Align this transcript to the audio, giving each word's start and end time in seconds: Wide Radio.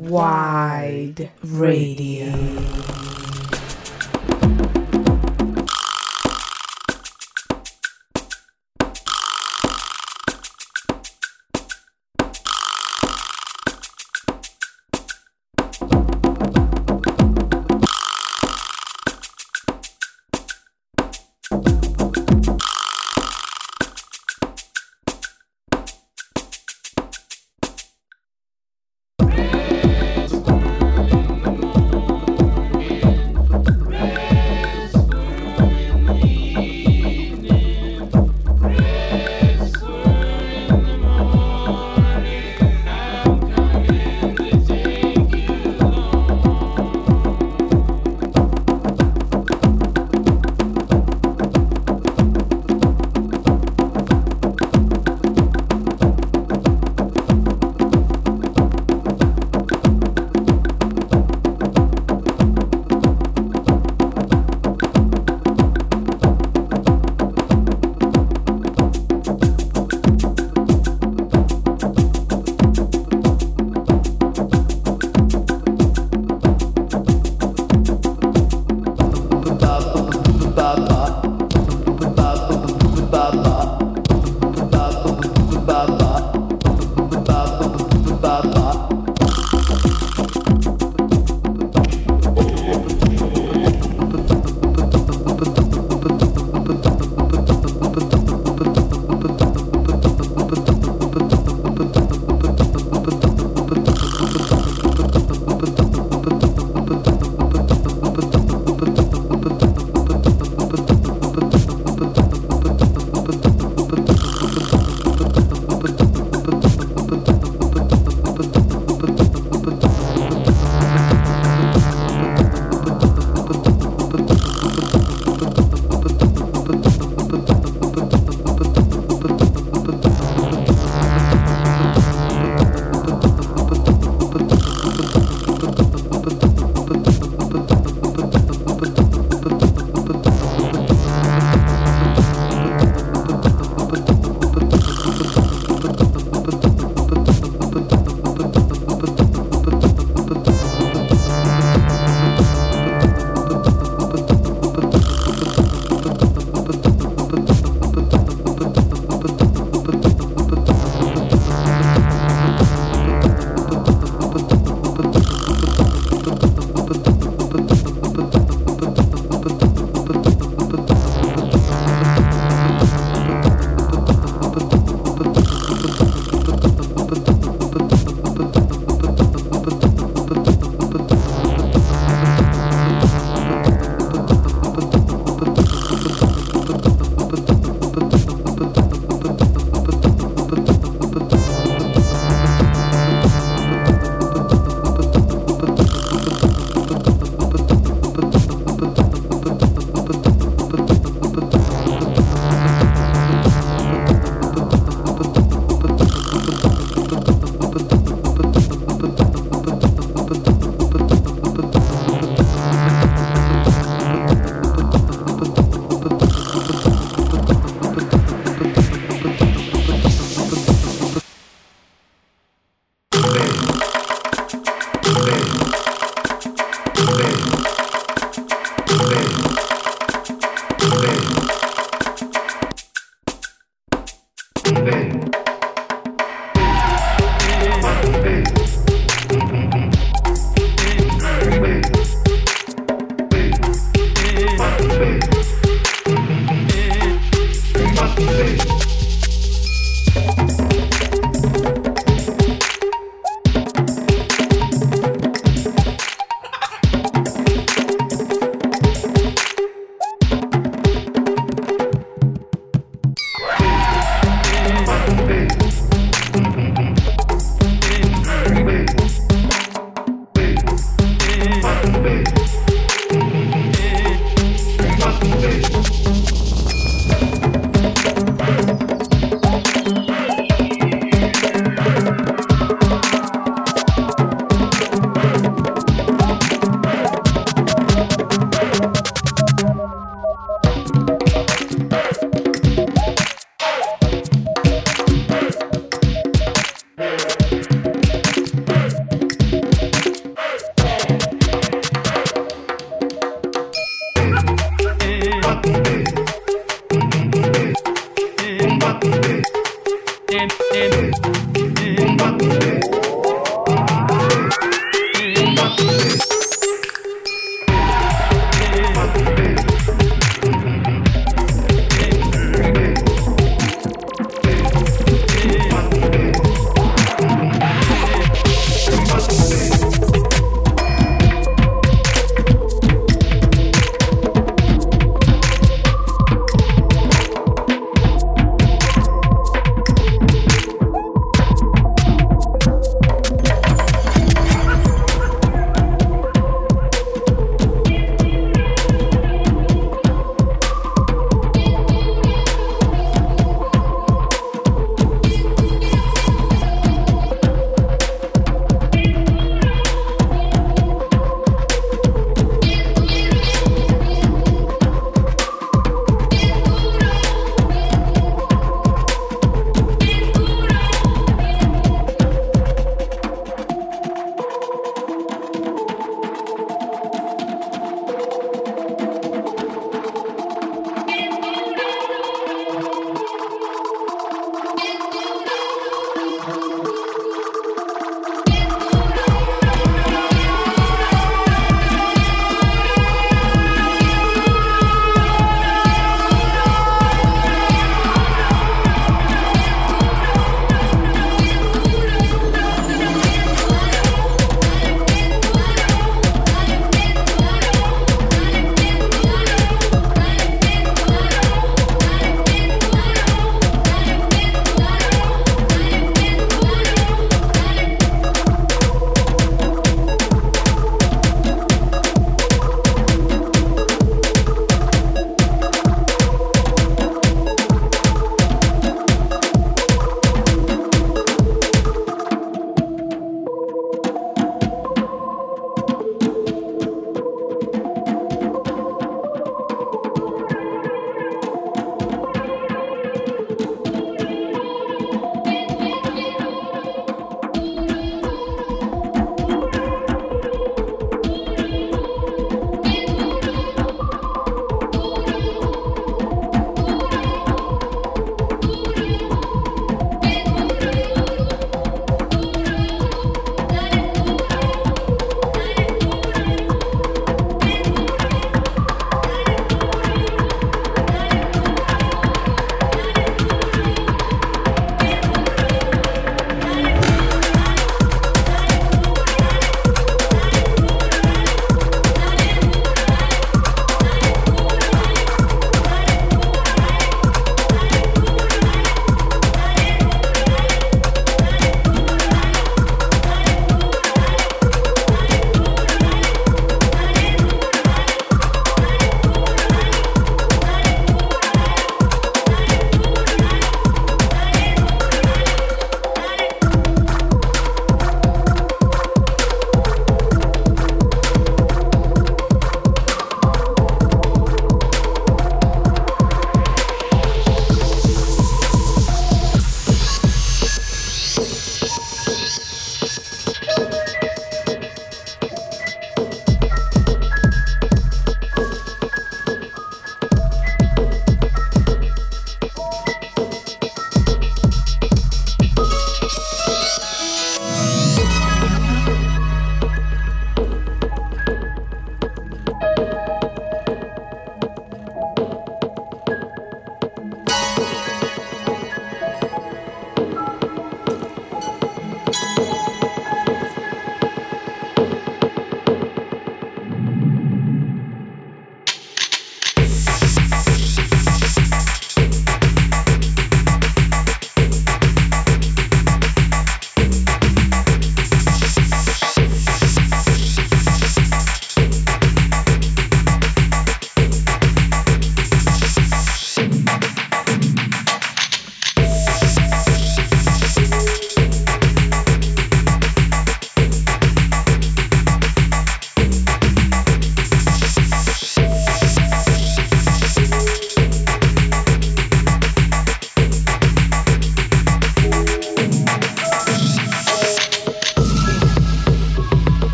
Wide 0.00 1.30
Radio. 1.44 3.19